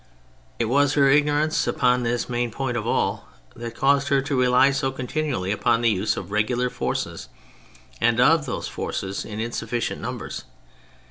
[0.57, 4.71] It w^as her ignorance upon this main point of all that caused her to rely
[4.71, 7.27] so continually upon the use of the regular forces,
[7.99, 10.45] and of those forces in insufficient numbers.